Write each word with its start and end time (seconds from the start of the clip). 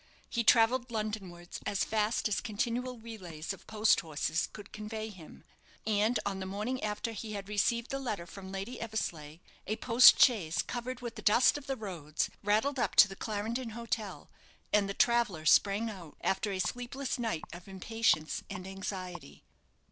He 0.31 0.43
travelled 0.43 0.89
Londonwards 0.89 1.59
as 1.63 1.83
fast 1.83 2.27
as 2.27 2.41
continual 2.41 2.97
relays 2.97 3.53
of 3.53 3.67
post 3.67 3.99
horses 3.99 4.49
could 4.51 4.73
convey 4.73 5.09
him; 5.09 5.43
and 5.85 6.19
on 6.25 6.39
the 6.39 6.47
morning 6.47 6.81
after 6.83 7.11
he 7.11 7.33
had 7.33 7.47
received 7.47 7.91
the 7.91 7.99
letter 7.99 8.25
from 8.25 8.51
Lady 8.51 8.81
Eversleigh, 8.81 9.41
a 9.67 9.75
post 9.75 10.19
chaise 10.19 10.63
covered 10.63 11.01
with 11.01 11.17
the 11.17 11.21
dust 11.21 11.55
of 11.55 11.67
the 11.67 11.75
roads, 11.77 12.31
rattled 12.43 12.79
up 12.79 12.95
to 12.95 13.07
the 13.07 13.15
Clarendon 13.15 13.73
Hotel, 13.77 14.27
and 14.73 14.89
the 14.89 14.95
traveller 14.95 15.45
sprang 15.45 15.87
out, 15.87 16.17
after 16.21 16.51
a 16.51 16.57
sleepless 16.59 17.19
night 17.19 17.43
of 17.53 17.67
impatience 17.67 18.41
and 18.49 18.65
anxiety. 18.65 19.43